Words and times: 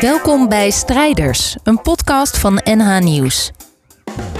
Welkom 0.00 0.48
bij 0.48 0.70
Strijders, 0.70 1.56
een 1.62 1.80
podcast 1.82 2.38
van 2.38 2.60
NH 2.64 2.98
Nieuws. 2.98 3.50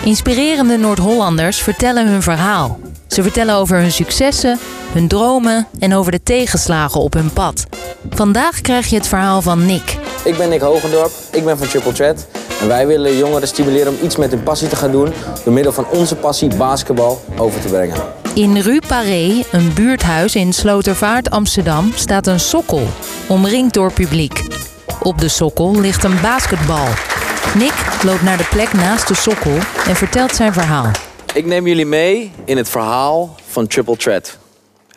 Inspirerende 0.04 0.76
Noord-Hollanders 0.76 1.58
vertellen 1.58 2.08
hun 2.08 2.22
verhaal. 2.22 2.78
Ze 3.06 3.22
vertellen 3.22 3.54
over 3.54 3.76
hun 3.78 3.92
successen, 3.92 4.58
hun 4.92 5.08
dromen 5.08 5.66
en 5.78 5.94
over 5.94 6.12
de 6.12 6.22
tegenslagen 6.22 7.00
op 7.00 7.12
hun 7.12 7.32
pad. 7.32 7.66
Vandaag 8.10 8.60
krijg 8.60 8.86
je 8.86 8.96
het 8.96 9.06
verhaal 9.06 9.42
van 9.42 9.66
Nick. 9.66 9.98
Ik 10.24 10.36
ben 10.36 10.48
Nick 10.48 10.60
Hogendorp, 10.60 11.12
ik 11.32 11.44
ben 11.44 11.58
van 11.58 11.68
Triple 11.68 11.92
Threat. 11.92 12.26
En 12.60 12.68
wij 12.68 12.86
willen 12.86 13.16
jongeren 13.16 13.48
stimuleren 13.48 13.92
om 13.92 14.04
iets 14.04 14.16
met 14.16 14.30
hun 14.30 14.42
passie 14.42 14.68
te 14.68 14.76
gaan 14.76 14.92
doen... 14.92 15.12
door 15.44 15.52
middel 15.52 15.72
van 15.72 15.86
onze 15.92 16.16
passie 16.16 16.56
basketbal 16.56 17.24
over 17.36 17.60
te 17.60 17.68
brengen. 17.68 18.02
In 18.34 18.56
Rue 18.56 18.82
Paré, 18.86 19.42
een 19.52 19.72
buurthuis 19.74 20.34
in 20.34 20.52
Slotervaart, 20.52 21.30
Amsterdam, 21.30 21.92
staat 21.94 22.26
een 22.26 22.40
sokkel, 22.40 22.86
omringd 23.28 23.74
door 23.74 23.92
publiek. 23.92 24.55
Op 25.06 25.18
de 25.18 25.28
sokkel 25.28 25.80
ligt 25.80 26.04
een 26.04 26.20
basketbal. 26.20 26.86
Nick 27.54 27.72
loopt 28.04 28.22
naar 28.22 28.36
de 28.36 28.46
plek 28.50 28.72
naast 28.72 29.08
de 29.08 29.14
sokkel 29.14 29.58
en 29.86 29.96
vertelt 29.96 30.34
zijn 30.34 30.52
verhaal. 30.52 30.90
Ik 31.34 31.46
neem 31.46 31.66
jullie 31.66 31.86
mee 31.86 32.32
in 32.44 32.56
het 32.56 32.68
verhaal 32.68 33.34
van 33.46 33.66
Triple 33.66 33.96
Threat. 33.96 34.38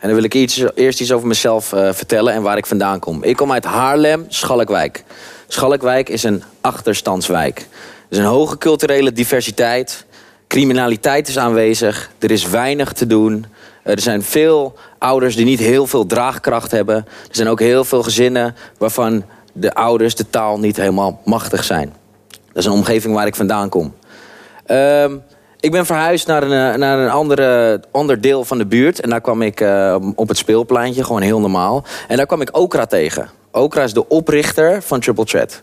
En 0.00 0.06
dan 0.08 0.14
wil 0.14 0.24
ik 0.24 0.34
iets, 0.34 0.62
eerst 0.74 1.00
iets 1.00 1.12
over 1.12 1.28
mezelf 1.28 1.72
uh, 1.72 1.92
vertellen 1.92 2.32
en 2.32 2.42
waar 2.42 2.56
ik 2.56 2.66
vandaan 2.66 2.98
kom. 2.98 3.22
Ik 3.22 3.36
kom 3.36 3.52
uit 3.52 3.64
Haarlem, 3.64 4.24
Schalkwijk. 4.28 5.04
Schalkwijk 5.48 6.08
is 6.08 6.22
een 6.22 6.42
achterstandswijk. 6.60 7.58
Er 7.58 7.66
is 8.08 8.18
een 8.18 8.24
hoge 8.24 8.58
culturele 8.58 9.12
diversiteit. 9.12 10.04
Criminaliteit 10.46 11.28
is 11.28 11.38
aanwezig. 11.38 12.10
Er 12.18 12.30
is 12.30 12.48
weinig 12.48 12.92
te 12.92 13.06
doen. 13.06 13.46
Er 13.82 14.00
zijn 14.00 14.22
veel 14.22 14.74
ouders 14.98 15.36
die 15.36 15.44
niet 15.44 15.58
heel 15.58 15.86
veel 15.86 16.06
draagkracht 16.06 16.70
hebben. 16.70 16.96
Er 16.96 17.04
zijn 17.30 17.48
ook 17.48 17.60
heel 17.60 17.84
veel 17.84 18.02
gezinnen 18.02 18.56
waarvan 18.78 19.24
de 19.60 19.74
ouders 19.74 20.14
de 20.14 20.30
taal 20.30 20.58
niet 20.58 20.76
helemaal 20.76 21.20
machtig 21.24 21.64
zijn. 21.64 21.92
Dat 22.28 22.56
is 22.56 22.64
een 22.64 22.72
omgeving 22.72 23.14
waar 23.14 23.26
ik 23.26 23.34
vandaan 23.34 23.68
kom. 23.68 23.94
Uh, 24.66 25.04
ik 25.60 25.70
ben 25.70 25.86
verhuisd 25.86 26.26
naar 26.26 26.42
een, 26.42 26.78
naar 26.78 26.98
een 26.98 27.10
andere, 27.10 27.80
ander 27.90 28.20
deel 28.20 28.44
van 28.44 28.58
de 28.58 28.66
buurt. 28.66 29.00
En 29.00 29.10
daar 29.10 29.20
kwam 29.20 29.42
ik 29.42 29.60
uh, 29.60 29.96
op 30.14 30.28
het 30.28 30.36
speelpleintje, 30.36 31.04
gewoon 31.04 31.22
heel 31.22 31.40
normaal. 31.40 31.84
En 32.08 32.16
daar 32.16 32.26
kwam 32.26 32.40
ik 32.40 32.56
Okra 32.56 32.86
tegen. 32.86 33.30
Okra 33.52 33.82
is 33.82 33.92
de 33.92 34.08
oprichter 34.08 34.82
van 34.82 35.00
Triple 35.00 35.24
Threat. 35.24 35.60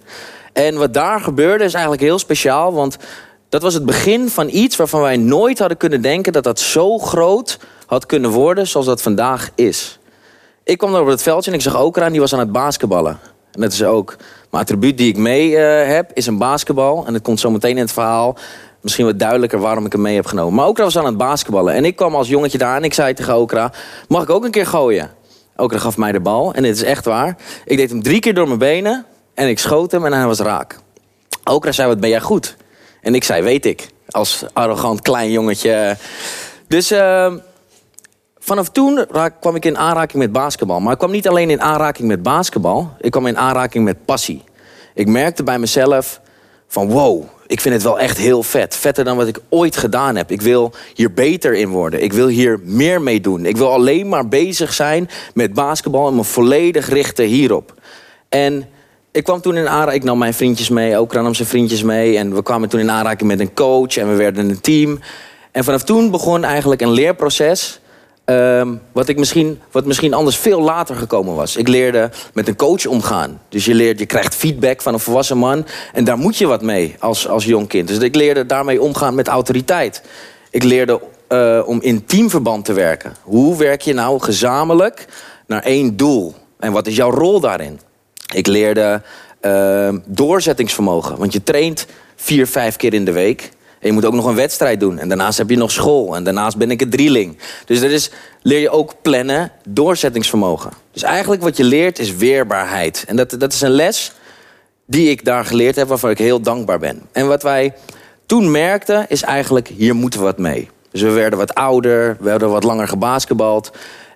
En 0.53 0.77
wat 0.77 0.93
daar 0.93 1.19
gebeurde 1.19 1.63
is 1.63 1.73
eigenlijk 1.73 2.03
heel 2.03 2.19
speciaal. 2.19 2.73
Want 2.73 2.97
dat 3.49 3.61
was 3.61 3.73
het 3.73 3.85
begin 3.85 4.29
van 4.29 4.49
iets 4.49 4.75
waarvan 4.75 5.01
wij 5.01 5.17
nooit 5.17 5.59
hadden 5.59 5.77
kunnen 5.77 6.01
denken... 6.01 6.33
dat 6.33 6.43
dat 6.43 6.59
zo 6.59 6.97
groot 6.97 7.59
had 7.85 8.05
kunnen 8.05 8.31
worden 8.31 8.67
zoals 8.67 8.85
dat 8.85 9.01
vandaag 9.01 9.49
is. 9.55 9.99
Ik 10.63 10.77
kwam 10.77 10.91
daar 10.91 11.01
op 11.01 11.07
het 11.07 11.21
veldje 11.21 11.51
en 11.51 11.57
ik 11.57 11.63
zag 11.63 11.81
Okra 11.81 12.05
en 12.05 12.11
die 12.11 12.21
was 12.21 12.33
aan 12.33 12.39
het 12.39 12.51
basketballen. 12.51 13.19
Dat 13.57 13.71
is 13.71 13.83
ook 13.83 14.15
mijn 14.51 14.63
attribuut 14.63 14.97
die 14.97 15.07
ik 15.07 15.17
mee 15.17 15.49
uh, 15.49 15.87
heb, 15.87 16.11
is 16.13 16.27
een 16.27 16.37
basketbal. 16.37 17.05
En 17.05 17.13
het 17.13 17.23
komt 17.23 17.39
zo 17.39 17.51
meteen 17.51 17.75
in 17.75 17.77
het 17.77 17.91
verhaal 17.91 18.37
misschien 18.81 19.05
wat 19.05 19.19
duidelijker 19.19 19.59
waarom 19.59 19.85
ik 19.85 19.91
hem 19.91 20.01
mee 20.01 20.15
heb 20.15 20.25
genomen. 20.25 20.53
Maar 20.53 20.67
Okra 20.67 20.83
was 20.83 20.97
aan 20.97 21.05
het 21.05 21.17
basketballen. 21.17 21.73
En 21.73 21.85
ik 21.85 21.95
kwam 21.95 22.15
als 22.15 22.27
jongetje 22.27 22.57
daar 22.57 22.75
en 22.75 22.83
ik 22.83 22.93
zei 22.93 23.13
tegen 23.13 23.35
Okra... 23.35 23.71
mag 24.07 24.23
ik 24.23 24.29
ook 24.29 24.45
een 24.45 24.51
keer 24.51 24.65
gooien? 24.65 25.11
Okra 25.55 25.77
gaf 25.77 25.97
mij 25.97 26.11
de 26.11 26.19
bal. 26.19 26.53
En 26.53 26.63
dit 26.63 26.75
is 26.75 26.83
echt 26.83 27.05
waar. 27.05 27.37
Ik 27.65 27.77
deed 27.77 27.89
hem 27.89 28.03
drie 28.03 28.19
keer 28.19 28.33
door 28.33 28.47
mijn 28.47 28.59
benen. 28.59 29.05
En 29.33 29.47
ik 29.47 29.59
schoot 29.59 29.91
hem 29.91 30.05
en 30.05 30.13
hij 30.13 30.25
was 30.25 30.39
raak. 30.39 30.79
Okra 31.43 31.71
zei, 31.71 31.87
wat 31.87 31.99
ben 31.99 32.09
jij 32.09 32.21
goed? 32.21 32.55
En 33.01 33.15
ik 33.15 33.23
zei, 33.23 33.41
weet 33.41 33.65
ik. 33.65 33.87
Als 34.09 34.45
arrogant 34.53 35.01
klein 35.01 35.31
jongetje. 35.31 35.97
Dus... 36.67 36.91
Uh, 36.91 37.33
vanaf 38.47 38.69
toen 38.69 39.05
kwam 39.39 39.55
ik 39.55 39.65
in 39.65 39.77
aanraking 39.77 40.21
met 40.21 40.31
basketbal. 40.31 40.79
Maar 40.79 40.91
ik 40.91 40.97
kwam 40.97 41.11
niet 41.11 41.27
alleen 41.27 41.49
in 41.49 41.61
aanraking 41.61 42.07
met 42.07 42.23
basketbal. 42.23 42.91
Ik 42.99 43.11
kwam 43.11 43.27
in 43.27 43.37
aanraking 43.37 43.83
met 43.83 44.05
passie. 44.05 44.43
Ik 44.93 45.07
merkte 45.07 45.43
bij 45.43 45.59
mezelf 45.59 46.21
van 46.67 46.89
wow, 46.89 47.23
ik 47.47 47.61
vind 47.61 47.73
het 47.73 47.83
wel 47.83 47.99
echt 47.99 48.17
heel 48.17 48.43
vet. 48.43 48.75
Vetter 48.75 49.03
dan 49.03 49.17
wat 49.17 49.27
ik 49.27 49.39
ooit 49.49 49.77
gedaan 49.77 50.15
heb. 50.15 50.31
Ik 50.31 50.41
wil 50.41 50.71
hier 50.93 51.13
beter 51.13 51.53
in 51.53 51.69
worden. 51.69 52.03
Ik 52.03 52.13
wil 52.13 52.27
hier 52.27 52.59
meer 52.63 53.01
mee 53.01 53.21
doen. 53.21 53.45
Ik 53.45 53.57
wil 53.57 53.71
alleen 53.71 54.09
maar 54.09 54.27
bezig 54.27 54.73
zijn 54.73 55.09
met 55.33 55.53
basketbal 55.53 56.07
en 56.07 56.15
me 56.15 56.23
volledig 56.23 56.89
richten 56.89 57.25
hierop. 57.25 57.73
En 58.29 58.67
ik 59.11 59.23
kwam 59.23 59.41
toen 59.41 59.57
in 59.57 59.69
aanraking, 59.69 60.01
ik 60.01 60.03
nam 60.03 60.17
mijn 60.17 60.33
vriendjes 60.33 60.69
mee, 60.69 60.97
ook 60.97 61.13
nam 61.13 61.35
vriendjes 61.35 61.83
mee. 61.83 62.17
En 62.17 62.35
we 62.35 62.43
kwamen 62.43 62.69
toen 62.69 62.79
in 62.79 62.91
aanraking 62.91 63.29
met 63.29 63.39
een 63.39 63.53
coach 63.53 63.97
en 63.97 64.09
we 64.09 64.15
werden 64.15 64.49
een 64.49 64.61
team. 64.61 64.99
En 65.51 65.63
vanaf 65.63 65.83
toen 65.83 66.11
begon 66.11 66.43
eigenlijk 66.43 66.81
een 66.81 66.91
leerproces 66.91 67.79
Um, 68.29 68.81
wat, 68.91 69.07
ik 69.07 69.17
misschien, 69.17 69.59
wat 69.71 69.85
misschien 69.85 70.13
anders 70.13 70.37
veel 70.37 70.61
later 70.61 70.95
gekomen 70.95 71.35
was. 71.35 71.55
Ik 71.55 71.67
leerde 71.67 72.09
met 72.33 72.47
een 72.47 72.55
coach 72.55 72.85
omgaan. 72.85 73.41
Dus 73.49 73.65
je, 73.65 73.73
leert, 73.73 73.99
je 73.99 74.05
krijgt 74.05 74.35
feedback 74.35 74.81
van 74.81 74.93
een 74.93 74.99
volwassen 74.99 75.37
man. 75.37 75.65
En 75.93 76.03
daar 76.03 76.17
moet 76.17 76.37
je 76.37 76.47
wat 76.47 76.61
mee 76.61 76.95
als, 76.99 77.27
als 77.27 77.45
jong 77.45 77.67
kind. 77.67 77.87
Dus 77.87 77.97
ik 77.97 78.15
leerde 78.15 78.45
daarmee 78.45 78.81
omgaan 78.81 79.15
met 79.15 79.27
autoriteit. 79.27 80.01
Ik 80.49 80.63
leerde 80.63 81.01
uh, 81.29 81.61
om 81.65 81.81
in 81.81 82.05
teamverband 82.05 82.65
te 82.65 82.73
werken. 82.73 83.15
Hoe 83.21 83.57
werk 83.57 83.81
je 83.81 83.93
nou 83.93 84.19
gezamenlijk 84.19 85.05
naar 85.45 85.63
één 85.63 85.97
doel? 85.97 86.35
En 86.59 86.71
wat 86.71 86.87
is 86.87 86.95
jouw 86.95 87.11
rol 87.11 87.39
daarin? 87.39 87.79
Ik 88.33 88.47
leerde 88.47 89.01
uh, 89.41 89.89
doorzettingsvermogen. 90.05 91.17
Want 91.17 91.33
je 91.33 91.43
traint 91.43 91.85
vier, 92.15 92.47
vijf 92.47 92.75
keer 92.75 92.93
in 92.93 93.05
de 93.05 93.11
week. 93.11 93.49
En 93.79 93.87
je 93.87 93.91
moet 93.91 94.05
ook 94.05 94.13
nog 94.13 94.25
een 94.25 94.35
wedstrijd 94.35 94.79
doen. 94.79 94.99
En 94.99 95.07
daarnaast 95.07 95.37
heb 95.37 95.49
je 95.49 95.57
nog 95.57 95.71
school. 95.71 96.15
En 96.15 96.23
daarnaast 96.23 96.57
ben 96.57 96.71
ik 96.71 96.81
een 96.81 96.89
drieling. 96.89 97.37
Dus 97.65 97.79
dat 97.79 97.89
is, 97.89 98.11
leer 98.41 98.59
je 98.59 98.69
ook 98.69 98.93
plannen, 99.01 99.51
doorzettingsvermogen. 99.67 100.71
Dus 100.91 101.03
eigenlijk 101.03 101.41
wat 101.41 101.57
je 101.57 101.63
leert 101.63 101.99
is 101.99 102.15
weerbaarheid. 102.15 103.03
En 103.07 103.15
dat, 103.15 103.35
dat 103.39 103.53
is 103.53 103.61
een 103.61 103.69
les 103.69 104.11
die 104.85 105.09
ik 105.09 105.25
daar 105.25 105.45
geleerd 105.45 105.75
heb, 105.75 105.87
waarvan 105.87 106.09
ik 106.09 106.17
heel 106.17 106.41
dankbaar 106.41 106.79
ben. 106.79 107.01
En 107.11 107.27
wat 107.27 107.43
wij 107.43 107.73
toen 108.25 108.51
merkten, 108.51 109.05
is 109.09 109.21
eigenlijk, 109.21 109.67
hier 109.67 109.95
moeten 109.95 110.19
we 110.19 110.25
wat 110.25 110.37
mee. 110.37 110.69
Dus 110.91 111.01
we 111.01 111.09
werden 111.09 111.39
wat 111.39 111.53
ouder, 111.53 112.17
we 112.19 112.29
hadden 112.29 112.49
wat 112.49 112.63
langer 112.63 112.87
gebasketbald. 112.87 113.71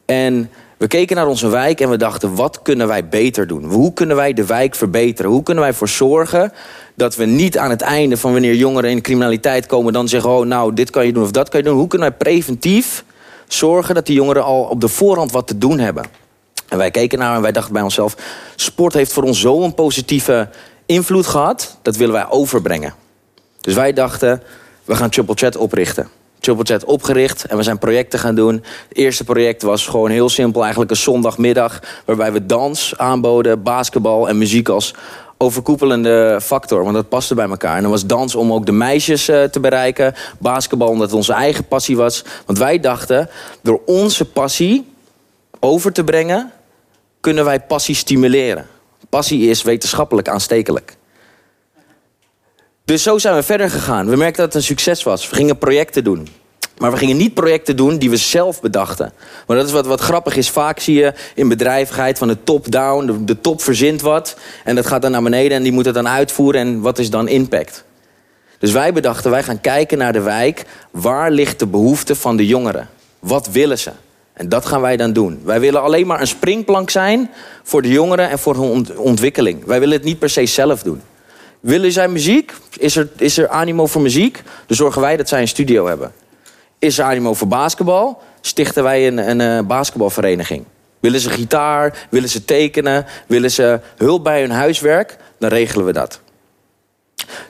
En 0.05 0.49
we 0.81 0.87
keken 0.87 1.15
naar 1.15 1.27
onze 1.27 1.47
wijk 1.47 1.81
en 1.81 1.89
we 1.89 1.97
dachten, 1.97 2.35
wat 2.35 2.61
kunnen 2.61 2.87
wij 2.87 3.07
beter 3.07 3.47
doen? 3.47 3.63
Hoe 3.63 3.93
kunnen 3.93 4.15
wij 4.15 4.33
de 4.33 4.45
wijk 4.45 4.75
verbeteren? 4.75 5.31
Hoe 5.31 5.43
kunnen 5.43 5.63
wij 5.63 5.71
ervoor 5.71 5.89
zorgen 5.89 6.53
dat 6.95 7.15
we 7.15 7.25
niet 7.25 7.57
aan 7.57 7.69
het 7.69 7.81
einde 7.81 8.17
van 8.17 8.31
wanneer 8.31 8.55
jongeren 8.55 8.89
in 8.89 9.01
criminaliteit 9.01 9.65
komen... 9.65 9.93
dan 9.93 10.07
zeggen, 10.07 10.29
oh 10.29 10.45
nou, 10.45 10.73
dit 10.73 10.89
kan 10.89 11.05
je 11.05 11.13
doen 11.13 11.23
of 11.23 11.31
dat 11.31 11.49
kan 11.49 11.59
je 11.59 11.65
doen. 11.65 11.77
Hoe 11.77 11.87
kunnen 11.87 12.07
wij 12.07 12.17
preventief 12.17 13.03
zorgen 13.47 13.95
dat 13.95 14.05
die 14.05 14.15
jongeren 14.15 14.43
al 14.43 14.63
op 14.63 14.81
de 14.81 14.87
voorhand 14.87 15.31
wat 15.31 15.47
te 15.47 15.57
doen 15.57 15.79
hebben? 15.79 16.05
En 16.69 16.77
wij 16.77 16.91
keken 16.91 17.19
naar 17.19 17.35
en 17.35 17.41
wij 17.41 17.51
dachten 17.51 17.73
bij 17.73 17.81
onszelf... 17.81 18.15
sport 18.55 18.93
heeft 18.93 19.13
voor 19.13 19.23
ons 19.23 19.39
zo'n 19.39 19.73
positieve 19.73 20.49
invloed 20.85 21.27
gehad... 21.27 21.77
dat 21.81 21.95
willen 21.95 22.13
wij 22.13 22.29
overbrengen. 22.29 22.93
Dus 23.59 23.73
wij 23.73 23.93
dachten, 23.93 24.43
we 24.85 24.95
gaan 24.95 25.09
Triple 25.09 25.35
Chat 25.35 25.55
oprichten. 25.55 26.09
Triple 26.41 26.85
opgericht 26.85 27.45
en 27.45 27.57
we 27.57 27.63
zijn 27.63 27.77
projecten 27.77 28.19
gaan 28.19 28.35
doen. 28.35 28.53
Het 28.87 28.97
eerste 28.97 29.23
project 29.23 29.61
was 29.61 29.87
gewoon 29.87 30.09
heel 30.09 30.29
simpel, 30.29 30.61
eigenlijk 30.61 30.91
een 30.91 30.97
zondagmiddag... 30.97 31.79
waarbij 32.05 32.31
we 32.31 32.45
dans 32.45 32.93
aanboden, 32.97 33.63
basketbal 33.63 34.29
en 34.29 34.37
muziek 34.37 34.69
als 34.69 34.93
overkoepelende 35.37 36.39
factor. 36.41 36.83
Want 36.83 36.95
dat 36.95 37.09
paste 37.09 37.35
bij 37.35 37.49
elkaar. 37.49 37.75
En 37.75 37.81
dan 37.81 37.91
was 37.91 38.05
dans 38.05 38.35
om 38.35 38.53
ook 38.53 38.65
de 38.65 38.71
meisjes 38.71 39.29
uh, 39.29 39.43
te 39.43 39.59
bereiken. 39.59 40.13
Basketbal 40.39 40.87
omdat 40.87 41.07
het 41.07 41.15
onze 41.15 41.33
eigen 41.33 41.67
passie 41.67 41.97
was. 41.97 42.23
Want 42.45 42.57
wij 42.57 42.79
dachten, 42.79 43.29
door 43.61 43.81
onze 43.85 44.25
passie 44.25 44.93
over 45.59 45.93
te 45.93 46.03
brengen... 46.03 46.51
kunnen 47.19 47.45
wij 47.45 47.59
passie 47.59 47.95
stimuleren. 47.95 48.67
Passie 49.09 49.49
is 49.49 49.61
wetenschappelijk 49.61 50.27
aanstekelijk. 50.27 50.97
Dus 52.91 53.03
zo 53.03 53.17
zijn 53.17 53.35
we 53.35 53.43
verder 53.43 53.69
gegaan. 53.69 54.09
We 54.09 54.15
merkten 54.15 54.43
dat 54.43 54.53
het 54.53 54.61
een 54.61 54.67
succes 54.67 55.03
was. 55.03 55.29
We 55.29 55.35
gingen 55.35 55.57
projecten 55.57 56.03
doen. 56.03 56.27
Maar 56.77 56.91
we 56.91 56.97
gingen 56.97 57.17
niet 57.17 57.33
projecten 57.33 57.75
doen 57.75 57.97
die 57.97 58.09
we 58.09 58.17
zelf 58.17 58.61
bedachten. 58.61 59.13
Maar 59.47 59.57
dat 59.57 59.65
is 59.65 59.71
wat, 59.71 59.85
wat 59.85 60.01
grappig 60.01 60.35
is. 60.35 60.49
Vaak 60.49 60.79
zie 60.79 60.95
je 60.95 61.13
in 61.35 61.47
bedrijvigheid 61.47 62.17
van 62.17 62.27
de 62.27 62.43
top-down. 62.43 63.05
De, 63.05 63.23
de, 63.23 63.41
top 63.41 63.61
verzint 63.61 64.01
wat. 64.01 64.35
En 64.63 64.75
dat 64.75 64.85
gaat 64.85 65.01
dan 65.01 65.11
naar 65.11 65.21
beneden 65.21 65.57
en 65.57 65.63
die 65.63 65.71
moet 65.71 65.85
het 65.85 65.93
dan 65.93 66.07
uitvoeren. 66.07 66.61
En 66.61 66.81
wat 66.81 66.99
is 66.99 67.09
dan 67.09 67.27
impact? 67.27 67.83
Dus 68.59 68.71
wij 68.71 68.93
bedachten, 68.93 69.31
wij 69.31 69.43
gaan 69.43 69.61
kijken 69.61 69.97
naar 69.97 70.13
de 70.13 70.21
wijk. 70.21 70.65
Waar 70.91 71.31
ligt 71.31 71.59
de 71.59 71.67
behoefte 71.67 72.15
van 72.15 72.37
de 72.37 72.47
jongeren? 72.47 72.89
Wat 73.19 73.49
willen 73.51 73.79
ze? 73.79 73.91
En 74.33 74.49
dat 74.49 74.65
gaan 74.65 74.81
wij 74.81 74.97
dan 74.97 75.13
doen. 75.13 75.41
Wij 75.43 75.59
willen 75.59 75.81
alleen 75.81 76.07
maar 76.07 76.21
een 76.21 76.27
springplank 76.27 76.89
zijn 76.89 77.31
voor 77.63 77.81
de 77.81 77.89
jongeren 77.89 78.29
en 78.29 78.39
voor 78.39 78.55
hun 78.55 78.97
ontwikkeling. 78.97 79.65
Wij 79.65 79.79
willen 79.79 79.95
het 79.95 80.05
niet 80.05 80.19
per 80.19 80.29
se 80.29 80.45
zelf 80.45 80.83
doen. 80.83 81.01
Willen 81.61 81.91
zij 81.91 82.07
muziek? 82.07 82.53
Is 82.77 82.95
er, 82.95 83.09
is 83.17 83.37
er 83.37 83.47
animo 83.47 83.85
voor 83.87 84.01
muziek? 84.01 84.41
Dan 84.65 84.77
zorgen 84.77 85.01
wij 85.01 85.17
dat 85.17 85.27
zij 85.27 85.41
een 85.41 85.47
studio 85.47 85.87
hebben. 85.87 86.11
Is 86.79 86.97
er 86.97 87.05
animo 87.05 87.33
voor 87.33 87.47
basketbal? 87.47 88.21
Stichten 88.41 88.83
wij 88.83 89.07
een, 89.07 89.17
een, 89.17 89.39
een 89.39 89.59
eh, 89.59 89.67
basketbalvereniging. 89.67 90.65
Willen 90.99 91.19
ze 91.19 91.29
gitaar? 91.29 92.07
Willen 92.09 92.29
ze 92.29 92.45
tekenen? 92.45 93.05
Willen 93.27 93.51
ze 93.51 93.79
hulp 93.97 94.23
bij 94.23 94.41
hun 94.41 94.51
huiswerk? 94.51 95.17
Dan 95.39 95.49
regelen 95.49 95.85
we 95.85 95.93
dat. 95.93 96.21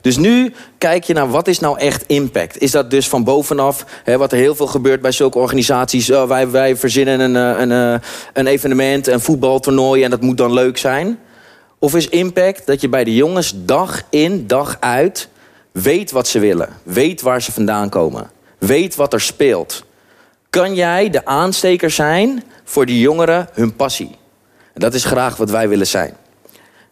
Dus 0.01 0.17
nu 0.17 0.53
kijk 0.77 1.03
je 1.03 1.13
naar 1.13 1.29
wat 1.29 1.47
is 1.47 1.59
nou 1.59 1.79
echt 1.79 2.03
impact. 2.07 2.57
Is 2.57 2.71
dat 2.71 2.91
dus 2.91 3.07
van 3.07 3.23
bovenaf, 3.23 3.85
hè, 4.03 4.17
wat 4.17 4.31
er 4.31 4.37
heel 4.37 4.55
veel 4.55 4.67
gebeurt 4.67 5.01
bij 5.01 5.11
zulke 5.11 5.37
organisaties. 5.37 6.11
Oh, 6.11 6.27
wij, 6.27 6.49
wij 6.49 6.75
verzinnen 6.75 7.19
een, 7.19 7.35
eh, 7.35 7.61
een, 7.61 7.71
eh, 7.71 8.07
een 8.33 8.47
evenement, 8.47 9.07
een 9.07 9.21
voetbaltoernooi 9.21 10.03
en 10.03 10.09
dat 10.09 10.21
moet 10.21 10.37
dan 10.37 10.53
leuk 10.53 10.77
zijn. 10.77 11.19
Of 11.83 11.95
is 11.95 12.09
impact 12.09 12.65
dat 12.65 12.81
je 12.81 12.89
bij 12.89 13.03
de 13.03 13.15
jongens 13.15 13.53
dag 13.55 14.01
in, 14.09 14.47
dag 14.47 14.77
uit 14.79 15.29
weet 15.71 16.11
wat 16.11 16.27
ze 16.27 16.39
willen, 16.39 16.69
weet 16.83 17.21
waar 17.21 17.41
ze 17.41 17.51
vandaan 17.51 17.89
komen, 17.89 18.31
weet 18.57 18.95
wat 18.95 19.13
er 19.13 19.21
speelt? 19.21 19.83
Kan 20.49 20.75
jij 20.75 21.09
de 21.09 21.25
aansteker 21.25 21.91
zijn 21.91 22.43
voor 22.63 22.85
die 22.85 22.99
jongeren 22.99 23.49
hun 23.53 23.75
passie? 23.75 24.15
Dat 24.73 24.93
is 24.93 25.05
graag 25.05 25.35
wat 25.35 25.49
wij 25.49 25.69
willen 25.69 25.87
zijn. 25.87 26.15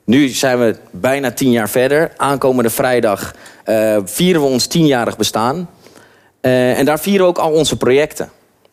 Nu 0.03 0.27
zijn 0.27 0.59
we 0.59 0.75
bijna 0.91 1.31
tien 1.31 1.51
jaar 1.51 1.69
verder. 1.69 2.11
Aankomende 2.17 2.69
vrijdag 2.69 3.33
uh, 3.65 3.97
vieren 4.03 4.41
we 4.41 4.47
ons 4.47 4.67
tienjarig 4.67 5.17
bestaan. 5.17 5.69
Uh, 6.41 6.77
en 6.77 6.85
daar 6.85 6.99
vieren 6.99 7.25
ook 7.25 7.37
al 7.37 7.51
onze 7.51 7.77
projecten. 7.77 8.29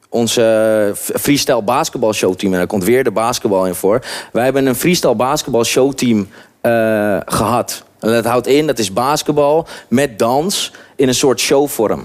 Onze 0.08 0.92
freestyle 0.94 1.62
basketbal 1.62 2.12
showteam. 2.12 2.52
En 2.52 2.58
daar 2.58 2.66
komt 2.66 2.84
weer 2.84 3.04
de 3.04 3.10
basketbal 3.10 3.66
in 3.66 3.74
voor. 3.74 4.00
Wij 4.32 4.44
hebben 4.44 4.66
een 4.66 4.74
freestyle 4.74 5.14
basketbal 5.14 5.64
showteam 5.64 6.28
uh, 6.62 7.16
gehad. 7.26 7.84
En 8.00 8.12
dat 8.12 8.24
houdt 8.24 8.46
in, 8.46 8.66
dat 8.66 8.78
is 8.78 8.92
basketbal 8.92 9.66
met 9.88 10.18
dans 10.18 10.72
in 10.96 11.08
een 11.08 11.14
soort 11.14 11.40
showvorm. 11.40 12.04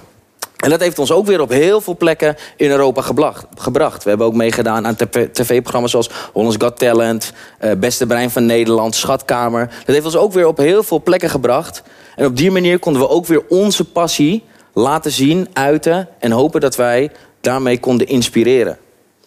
En 0.62 0.70
dat 0.70 0.80
heeft 0.80 1.00
ons 1.00 1.12
ook 1.12 1.26
weer 1.26 1.42
op 1.42 1.50
heel 1.50 1.82
veel 1.82 1.98
plekken 1.98 2.36
in 2.56 2.70
Europa 2.70 3.02
gebracht. 3.56 4.04
We 4.04 4.10
hebben 4.10 4.28
ook 4.28 4.34
meegedaan 4.34 4.88
aan 4.88 4.96
tv-programma's 5.32 5.92
zoals 5.92 6.10
Hollands 6.34 6.58
Got 6.60 6.80
Talent... 6.80 7.34
Uh, 7.62 7.72
Beste 7.78 8.06
Brein 8.06 8.32
van 8.32 8.46
Nederland, 8.46 8.96
Schatkamer. 8.96 9.68
Dat 9.86 9.96
heeft 9.96 10.06
ons 10.06 10.16
ook 10.18 10.34
weer 10.34 10.48
op 10.48 10.58
heel 10.58 10.84
veel 10.84 11.02
plekken 11.02 11.30
gebracht. 11.30 11.84
En 12.16 12.26
op 12.26 12.38
die 12.38 12.52
manier 12.52 12.80
konden 12.80 13.02
we 13.02 13.10
ook 13.10 13.26
weer 13.26 13.44
onze 13.50 13.86
passie 13.86 14.44
laten 14.74 15.12
zien, 15.12 15.48
uiten... 15.54 16.08
en 16.20 16.32
hopen 16.32 16.62
dat 16.62 16.76
wij 16.76 17.12
daarmee 17.42 17.80
konden 17.80 18.08
inspireren. 18.08 18.78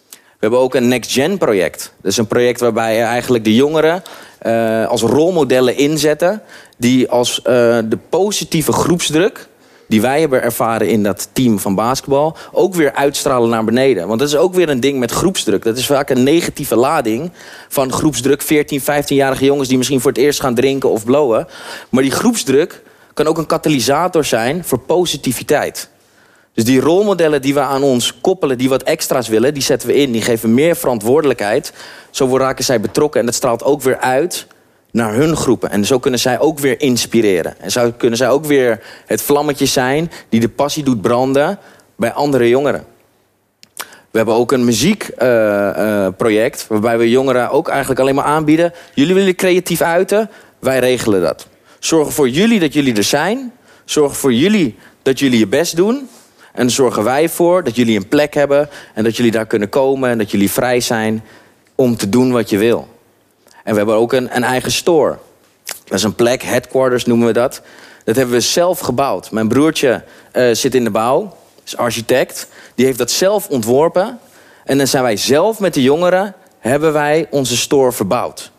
We 0.09 0.41
hebben 0.51 0.59
ook 0.59 0.75
een 0.75 0.87
Next 0.87 1.11
Gen 1.11 1.37
project. 1.37 1.93
Dat 2.01 2.11
is 2.11 2.17
een 2.17 2.27
project 2.27 2.59
waarbij 2.59 3.03
eigenlijk 3.03 3.43
de 3.43 3.55
jongeren 3.55 4.03
uh, 4.45 4.87
als 4.87 5.01
rolmodellen 5.01 5.77
inzetten... 5.77 6.41
die 6.77 7.09
als 7.09 7.37
uh, 7.39 7.43
de 7.85 7.97
positieve 8.09 8.71
groepsdruk 8.71 9.47
die 9.87 10.01
wij 10.01 10.19
hebben 10.19 10.41
ervaren 10.41 10.89
in 10.89 11.03
dat 11.03 11.29
team 11.33 11.59
van 11.59 11.75
basketbal... 11.75 12.37
ook 12.51 12.75
weer 12.75 12.93
uitstralen 12.93 13.49
naar 13.49 13.63
beneden. 13.63 14.07
Want 14.07 14.19
dat 14.19 14.27
is 14.27 14.35
ook 14.35 14.53
weer 14.53 14.69
een 14.69 14.79
ding 14.79 14.99
met 14.99 15.11
groepsdruk. 15.11 15.63
Dat 15.63 15.77
is 15.77 15.85
vaak 15.85 16.09
een 16.09 16.23
negatieve 16.23 16.75
lading 16.75 17.31
van 17.69 17.91
groepsdruk. 17.91 18.41
14, 18.41 18.81
15-jarige 18.81 19.45
jongens 19.45 19.67
die 19.67 19.77
misschien 19.77 20.01
voor 20.01 20.11
het 20.11 20.19
eerst 20.19 20.39
gaan 20.39 20.55
drinken 20.55 20.89
of 20.89 21.05
blowen. 21.05 21.47
Maar 21.89 22.03
die 22.03 22.11
groepsdruk 22.11 22.81
kan 23.13 23.27
ook 23.27 23.37
een 23.37 23.45
katalysator 23.45 24.25
zijn 24.25 24.63
voor 24.63 24.79
positiviteit. 24.79 25.89
Dus 26.55 26.63
die 26.63 26.79
rolmodellen 26.79 27.41
die 27.41 27.53
we 27.53 27.59
aan 27.59 27.83
ons 27.83 28.19
koppelen, 28.21 28.57
die 28.57 28.69
wat 28.69 28.83
extra's 28.83 29.27
willen... 29.27 29.53
die 29.53 29.63
zetten 29.63 29.87
we 29.87 29.95
in, 29.95 30.11
die 30.11 30.21
geven 30.21 30.53
meer 30.53 30.75
verantwoordelijkheid. 30.75 31.73
Zo 32.09 32.37
raken 32.37 32.63
zij 32.63 32.81
betrokken 32.81 33.19
en 33.19 33.25
dat 33.25 33.35
straalt 33.35 33.63
ook 33.63 33.81
weer 33.81 33.97
uit 33.97 34.47
naar 34.91 35.13
hun 35.13 35.35
groepen. 35.35 35.69
En 35.69 35.85
zo 35.85 35.99
kunnen 35.99 36.19
zij 36.19 36.39
ook 36.39 36.59
weer 36.59 36.81
inspireren. 36.81 37.59
En 37.59 37.71
zo 37.71 37.91
kunnen 37.97 38.17
zij 38.17 38.29
ook 38.29 38.45
weer 38.45 38.83
het 39.05 39.21
vlammetje 39.21 39.65
zijn 39.65 40.11
die 40.29 40.39
de 40.39 40.49
passie 40.49 40.83
doet 40.83 41.01
branden 41.01 41.59
bij 41.95 42.11
andere 42.11 42.49
jongeren. 42.49 42.85
We 44.11 44.21
hebben 44.21 44.35
ook 44.35 44.51
een 44.51 44.65
muziekproject 44.65 46.59
uh, 46.59 46.63
uh, 46.63 46.69
waarbij 46.69 46.97
we 46.97 47.09
jongeren 47.09 47.49
ook 47.49 47.67
eigenlijk 47.67 47.99
alleen 47.99 48.15
maar 48.15 48.25
aanbieden. 48.25 48.73
Jullie 48.93 49.13
willen 49.13 49.35
creatief 49.35 49.81
uiten, 49.81 50.29
wij 50.59 50.79
regelen 50.79 51.21
dat. 51.21 51.47
Zorgen 51.79 52.13
voor 52.13 52.29
jullie 52.29 52.59
dat 52.59 52.73
jullie 52.73 52.95
er 52.95 53.03
zijn. 53.03 53.51
Zorgen 53.85 54.17
voor 54.17 54.33
jullie 54.33 54.77
dat 55.01 55.19
jullie 55.19 55.39
je 55.39 55.47
best 55.47 55.75
doen. 55.75 56.09
En 56.55 56.69
zorgen 56.69 57.03
wij 57.03 57.29
voor 57.29 57.63
dat 57.63 57.75
jullie 57.75 57.97
een 57.97 58.07
plek 58.07 58.33
hebben 58.33 58.69
en 58.93 59.03
dat 59.03 59.15
jullie 59.15 59.31
daar 59.31 59.45
kunnen 59.45 59.69
komen 59.69 60.09
en 60.09 60.17
dat 60.17 60.31
jullie 60.31 60.51
vrij 60.51 60.79
zijn 60.79 61.23
om 61.75 61.97
te 61.97 62.09
doen 62.09 62.31
wat 62.31 62.49
je 62.49 62.57
wil. 62.57 62.87
En 63.63 63.71
we 63.71 63.77
hebben 63.77 63.95
ook 63.95 64.13
een, 64.13 64.35
een 64.35 64.43
eigen 64.43 64.71
store. 64.71 65.17
Dat 65.63 65.97
is 65.97 66.03
een 66.03 66.15
plek, 66.15 66.43
headquarters 66.43 67.05
noemen 67.05 67.27
we 67.27 67.33
dat. 67.33 67.61
Dat 68.03 68.15
hebben 68.15 68.35
we 68.35 68.41
zelf 68.41 68.79
gebouwd. 68.79 69.31
Mijn 69.31 69.47
broertje 69.47 70.03
uh, 70.33 70.53
zit 70.53 70.75
in 70.75 70.83
de 70.83 70.89
bouw, 70.89 71.35
is 71.65 71.77
architect. 71.77 72.47
Die 72.75 72.85
heeft 72.85 72.97
dat 72.97 73.11
zelf 73.11 73.47
ontworpen. 73.47 74.19
En 74.63 74.77
dan 74.77 74.87
zijn 74.87 75.03
wij 75.03 75.17
zelf 75.17 75.59
met 75.59 75.73
de 75.73 75.81
jongeren, 75.81 76.35
hebben 76.59 76.93
wij 76.93 77.27
onze 77.29 77.57
store 77.57 77.91
verbouwd. 77.91 78.51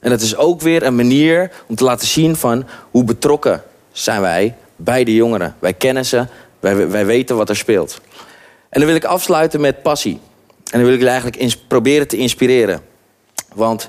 En 0.00 0.10
dat 0.10 0.20
is 0.20 0.36
ook 0.36 0.60
weer 0.60 0.82
een 0.82 0.96
manier 0.96 1.50
om 1.68 1.74
te 1.74 1.84
laten 1.84 2.06
zien 2.06 2.36
van 2.36 2.66
hoe 2.90 3.04
betrokken 3.04 3.62
zijn 3.92 4.20
wij 4.20 4.54
bij 4.76 5.04
de 5.04 5.14
jongeren. 5.14 5.56
Wij 5.58 5.72
kennen 5.72 6.06
ze, 6.06 6.26
wij, 6.60 7.06
weten 7.06 7.36
wat 7.36 7.48
er 7.48 7.56
speelt. 7.56 8.00
En 8.68 8.80
dan 8.80 8.86
wil 8.86 8.96
ik 8.96 9.04
afsluiten 9.04 9.60
met 9.60 9.82
passie. 9.82 10.20
En 10.64 10.78
dan 10.78 10.82
wil 10.82 10.92
ik 10.92 10.98
jullie 10.98 11.12
eigenlijk 11.12 11.56
proberen 11.68 12.08
te 12.08 12.16
inspireren. 12.16 12.80
Want 13.54 13.88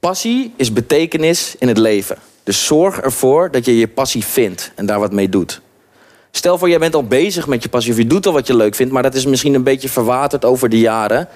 Passie 0.00 0.52
is 0.56 0.72
betekenis 0.72 1.54
in 1.58 1.68
het 1.68 1.78
leven. 1.78 2.18
Dus 2.42 2.66
zorg 2.66 3.00
ervoor 3.00 3.50
dat 3.50 3.64
je 3.64 3.78
je 3.78 3.88
passie 3.88 4.24
vindt 4.24 4.72
en 4.74 4.86
daar 4.86 5.00
wat 5.00 5.12
mee 5.12 5.28
doet. 5.28 5.60
Stel 6.30 6.58
voor, 6.58 6.68
jij 6.68 6.78
bent 6.78 6.94
al 6.94 7.04
bezig 7.04 7.46
met 7.46 7.62
je 7.62 7.68
passie 7.68 7.92
of 7.92 7.98
je 7.98 8.06
doet 8.06 8.26
al 8.26 8.32
wat 8.32 8.46
je 8.46 8.56
leuk 8.56 8.74
vindt, 8.74 8.92
maar 8.92 9.02
dat 9.02 9.14
is 9.14 9.26
misschien 9.26 9.54
een 9.54 9.62
beetje 9.62 9.88
verwaterd 9.88 10.44
over 10.44 10.68
de 10.68 10.78
jaren. 10.78 11.28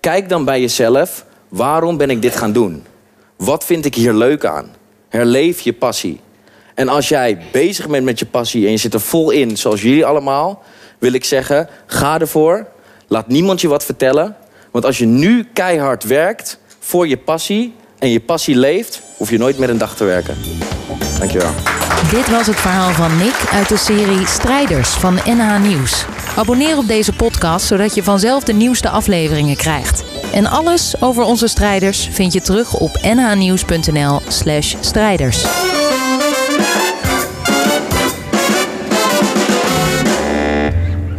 Kijk 0.00 0.28
dan 0.28 0.44
bij 0.44 0.60
jezelf, 0.60 1.24
waarom 1.48 1.96
ben 1.96 2.10
ik 2.10 2.22
dit 2.22 2.36
gaan 2.36 2.52
doen? 2.52 2.84
Wat 3.36 3.64
vind 3.64 3.84
ik 3.84 3.94
hier 3.94 4.12
leuk 4.12 4.44
aan? 4.44 4.74
Herleef 5.08 5.60
je 5.60 5.72
passie. 5.72 6.20
En 6.74 6.88
als 6.88 7.08
jij 7.08 7.38
bezig 7.52 7.88
bent 7.88 8.04
met 8.04 8.18
je 8.18 8.26
passie 8.26 8.64
en 8.64 8.70
je 8.70 8.76
zit 8.76 8.94
er 8.94 9.00
vol 9.00 9.30
in, 9.30 9.56
zoals 9.56 9.82
jullie 9.82 10.06
allemaal, 10.06 10.62
wil 10.98 11.12
ik 11.12 11.24
zeggen, 11.24 11.68
ga 11.86 12.20
ervoor. 12.20 12.66
Laat 13.08 13.28
niemand 13.28 13.60
je 13.60 13.68
wat 13.68 13.84
vertellen. 13.84 14.36
Want 14.70 14.84
als 14.84 14.98
je 14.98 15.06
nu 15.06 15.48
keihard 15.52 16.04
werkt 16.04 16.58
voor 16.78 17.08
je 17.08 17.16
passie, 17.16 17.74
en 18.02 18.08
je 18.08 18.20
passie 18.20 18.56
leeft, 18.56 19.02
hoef 19.16 19.30
je 19.30 19.38
nooit 19.38 19.58
meer 19.58 19.70
een 19.70 19.78
dag 19.78 19.96
te 19.96 20.04
werken. 20.04 20.36
Dankjewel. 21.18 21.50
Dit 22.10 22.30
was 22.30 22.46
het 22.46 22.56
verhaal 22.56 22.90
van 22.90 23.16
Nick 23.16 23.44
uit 23.52 23.68
de 23.68 23.76
serie 23.76 24.26
Strijders 24.26 24.88
van 24.88 25.14
NH 25.14 25.58
Nieuws. 25.62 26.04
Abonneer 26.36 26.76
op 26.76 26.88
deze 26.88 27.12
podcast 27.12 27.66
zodat 27.66 27.94
je 27.94 28.02
vanzelf 28.02 28.44
de 28.44 28.52
nieuwste 28.52 28.88
afleveringen 28.88 29.56
krijgt. 29.56 30.04
En 30.32 30.46
alles 30.46 30.94
over 31.00 31.24
onze 31.24 31.46
strijders 31.46 32.08
vind 32.12 32.32
je 32.32 32.40
terug 32.40 32.74
op 32.74 32.98
nhnieuws.nl/strijders. 33.02 35.46